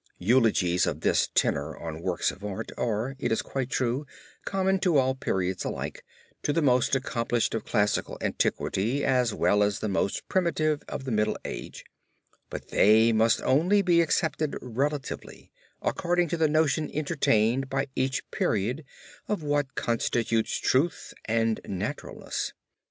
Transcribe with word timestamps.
Eulogies 0.17 0.87
of 0.87 1.01
this 1.01 1.29
tenor 1.35 1.77
on 1.77 2.01
works 2.01 2.31
of 2.31 2.43
art 2.43 2.71
are, 2.75 3.15
it 3.19 3.31
is 3.31 3.43
quite 3.43 3.69
true, 3.69 4.03
common 4.45 4.79
to 4.79 4.97
all 4.97 5.13
periods 5.13 5.63
alike, 5.63 6.03
to 6.41 6.51
the 6.51 6.59
most 6.63 6.95
accomplished 6.95 7.53
of 7.53 7.65
classical 7.65 8.17
antiquity 8.19 9.05
as 9.05 9.31
well 9.31 9.61
as 9.61 9.75
to 9.75 9.81
the 9.81 9.87
most 9.89 10.27
primitive 10.27 10.81
of 10.87 11.03
the 11.03 11.11
Middle 11.11 11.37
Age; 11.45 11.85
and 12.51 12.63
they 12.71 13.13
must 13.13 13.43
only 13.43 13.83
be 13.83 14.01
accepted 14.01 14.57
relatively, 14.59 15.51
according 15.83 16.29
to 16.29 16.37
the 16.37 16.49
notion 16.49 16.89
entertained 16.91 17.69
by 17.69 17.85
each 17.95 18.27
period 18.31 18.83
of 19.27 19.43
what 19.43 19.75
constitutes 19.75 20.57
truth 20.57 21.13
and 21.25 21.59
naturalness. 21.67 22.53